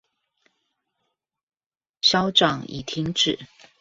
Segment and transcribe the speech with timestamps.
[2.01, 3.37] 消長已停止